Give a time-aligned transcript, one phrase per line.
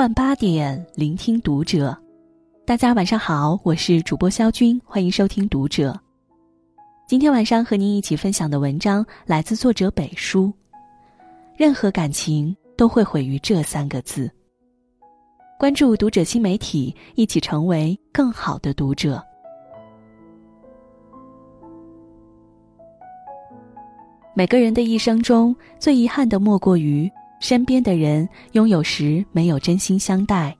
[0.00, 1.94] 晚八点，聆听读者。
[2.64, 5.94] 大家晚上好，我是主播肖军，欢迎收听读者。
[7.06, 10.50] 今天晚上和您一起分享的文章来自作者北叔。
[11.54, 14.30] 任何感情都会毁于这三个字。
[15.58, 19.22] 关注读者新媒体，一起成为更好的读者。
[24.34, 27.06] 每个人的一生中最遗憾的，莫过于
[27.40, 30.56] 身边的人拥有时没有真心相待，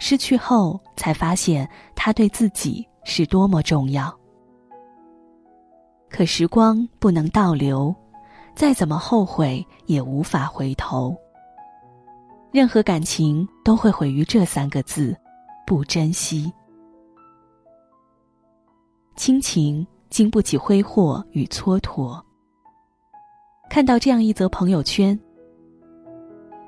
[0.00, 4.12] 失去后才发现他对自己是多么重要。
[6.08, 7.94] 可时光不能倒流，
[8.54, 11.14] 再怎么后悔也无法回头。
[12.50, 15.14] 任何感情都会毁于这三个字：
[15.66, 16.50] 不珍惜。
[19.16, 22.18] 亲情经不起挥霍与蹉跎。
[23.68, 25.18] 看到这样一则朋友圈。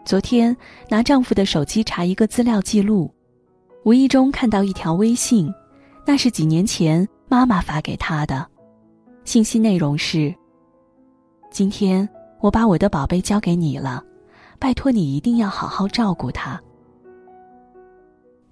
[0.09, 0.57] 昨天
[0.89, 3.13] 拿丈夫的手机查一个资料记录，
[3.85, 5.53] 无意中看到一条微信，
[6.07, 8.49] 那是几年前妈妈发给他的，
[9.27, 10.35] 信息内容是
[11.53, 12.09] ：“今天
[12.41, 14.03] 我把我的宝贝交给你了，
[14.59, 16.59] 拜托你一定要好好照顾他。”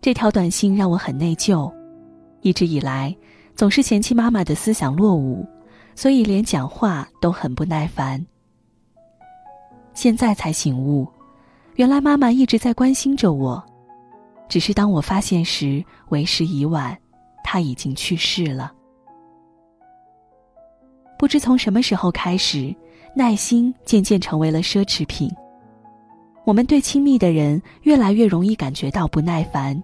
[0.02, 1.72] 这条短信让我很内疚，
[2.42, 3.16] 一直以来
[3.54, 5.48] 总是嫌弃妈妈的思想落伍，
[5.94, 8.22] 所以连讲话都很不耐烦。
[9.94, 11.08] 现在才醒悟，
[11.76, 13.62] 原来妈妈一直在关心着我，
[14.48, 16.96] 只是当我发现时，为时已晚，
[17.44, 18.72] 她已经去世了。
[21.18, 22.74] 不知从什么时候开始，
[23.14, 25.30] 耐心渐渐成为了奢侈品。
[26.46, 29.82] 我们对亲密的人越来越容易感觉到不耐烦，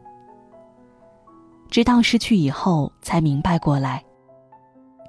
[1.68, 4.02] 直到失去以后，才明白过来，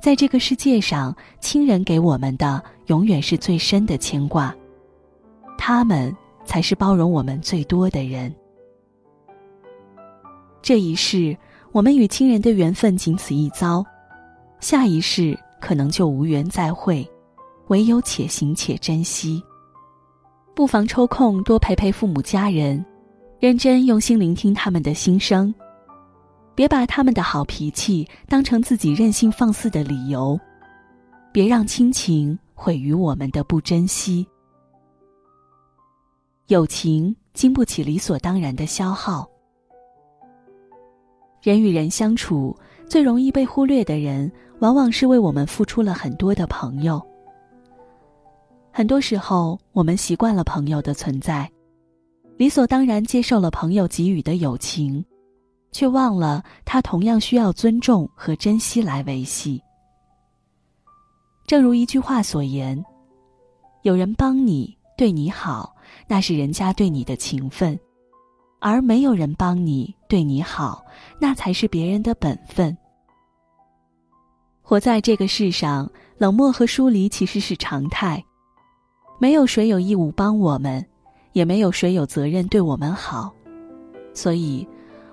[0.01, 4.53] 在这个世界上，亲人给我们的永远是最深的牵挂。
[5.57, 6.13] 他们
[6.45, 8.34] 才是包容我们最多的人。
[10.62, 11.38] 这一世，
[11.72, 13.85] 我们与亲人的缘分仅此一遭，
[14.59, 17.06] 下一世可能就无缘再会，
[17.67, 19.44] 唯有且行且珍惜。
[20.56, 22.85] 不妨抽空多陪陪父母家人，
[23.40, 25.53] 认真用心聆听他们的心声，
[26.56, 30.40] 别把他们的好脾气当成自己任性放肆的理由，
[31.31, 34.25] 别让亲情毁于我们的不珍惜。
[36.47, 39.25] 友情经不起理所当然的消耗。
[41.41, 42.55] 人与人相处，
[42.87, 47.01] 最容易被忽略的人，往往是为我们付出了很多的朋友。
[48.71, 51.49] 很多时候，我们习惯了朋友的存在，
[52.37, 55.03] 理所当然接受了朋友给予的友情，
[55.71, 59.61] 却忘了他同样需要尊重和珍惜来维系。
[61.47, 62.83] 正如一句话所言
[63.83, 65.71] ：“有人帮你，对你好。”
[66.05, 67.79] 那是人家对你的情分，
[68.59, 70.83] 而没有人帮你对你好，
[71.19, 72.75] 那才是别人的本分。
[74.61, 78.23] 活在这个世上，冷漠和疏离其实是常态，
[79.19, 80.85] 没有谁有义务帮我们，
[81.31, 83.33] 也没有谁有责任对我们好，
[84.13, 84.67] 所以，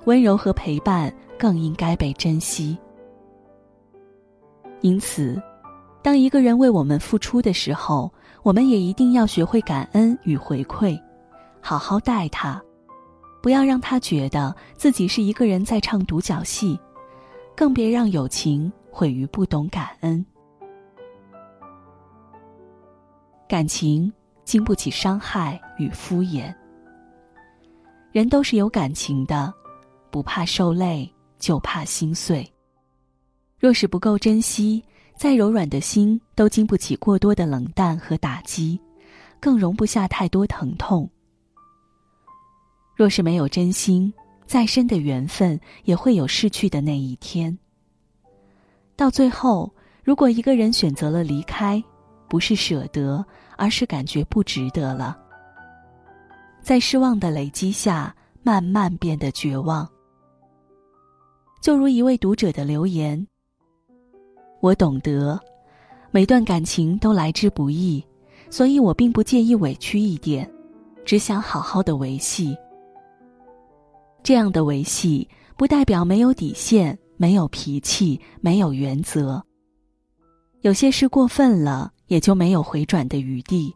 [0.06, 2.76] 温柔和陪伴更应该被珍惜。
[4.80, 5.40] 因此，
[6.02, 8.10] 当一个人为我们付出的时候，
[8.42, 10.98] 我们也一定要学会感恩与回馈，
[11.60, 12.60] 好好待他，
[13.42, 16.78] 不要让他觉得自己是一个人在唱独角戏，
[17.54, 20.24] 更别让友情毁于不懂感恩。
[23.46, 24.10] 感情
[24.42, 26.54] 经不起伤害与敷衍。
[28.10, 29.52] 人都是有感情的，
[30.10, 32.50] 不怕受累，就怕心碎。
[33.58, 34.82] 若是不够珍惜。
[35.20, 38.80] 再柔软的心都经不起过多的冷淡和打击，
[39.38, 41.06] 更容不下太多疼痛。
[42.96, 44.10] 若是没有真心，
[44.46, 47.58] 再深的缘分也会有逝去的那一天。
[48.96, 49.70] 到最后，
[50.02, 51.84] 如果一个人选择了离开，
[52.26, 53.22] 不是舍得，
[53.58, 55.18] 而是感觉不值得了。
[56.62, 59.86] 在失望的累积下，慢慢变得绝望。
[61.60, 63.26] 就如一位读者的留言。
[64.60, 65.40] 我懂得，
[66.10, 68.04] 每段感情都来之不易，
[68.50, 70.48] 所以我并不介意委屈一点，
[71.04, 72.56] 只想好好的维系。
[74.22, 75.26] 这样的维系，
[75.56, 79.42] 不代表没有底线、没有脾气、没有原则。
[80.60, 83.72] 有些事过分了，也就没有回转的余地；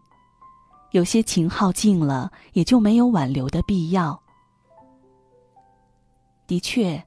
[0.92, 4.20] 有些情耗尽了，也就没有挽留的必要。
[6.46, 7.02] 的确，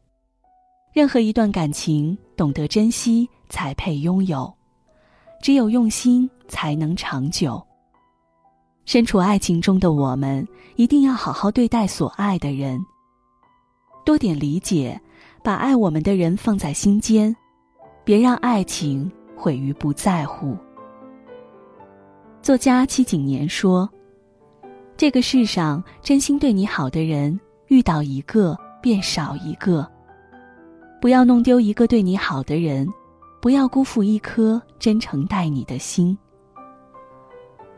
[0.93, 3.29] 任何一段感情，懂得珍惜。
[3.49, 4.53] 才配拥有，
[5.41, 7.61] 只有用心才能长久。
[8.85, 12.79] 身处爱情中的我们，一定要好好对待所爱的人，
[14.05, 14.99] 多点理解，
[15.43, 17.35] 把爱我们的人放在心间，
[18.03, 20.55] 别让爱情毁于不在乎。
[22.41, 23.89] 作家戚景年说
[24.95, 29.85] ：“这个世上真心对你好的人，遇到一个便少一个。
[31.01, 32.87] 不要弄丢一个对你好的人，
[33.41, 36.17] 不要辜负一颗真诚待你的心。”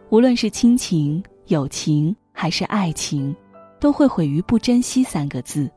[0.10, 3.36] 无论是亲情、友情还是爱情，
[3.80, 5.70] 都会毁于不珍惜三个字。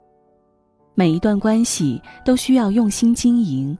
[0.95, 3.77] 每一段关系都需要用心经营，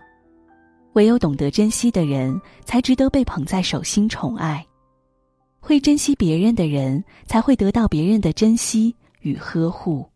[0.93, 4.67] 唯有懂得珍惜的人，才值得被捧在手心宠爱。
[5.59, 10.07] 会珍惜别人的人，才会得到别人的珍惜与呵护。